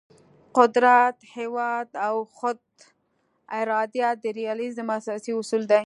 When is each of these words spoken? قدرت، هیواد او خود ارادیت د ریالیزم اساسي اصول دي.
قدرت، 0.55 1.17
هیواد 1.35 1.89
او 2.07 2.15
خود 2.37 2.59
ارادیت 3.59 4.15
د 4.23 4.25
ریالیزم 4.39 4.87
اساسي 4.99 5.31
اصول 5.39 5.63
دي. 5.69 5.79